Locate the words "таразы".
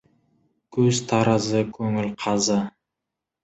1.11-1.63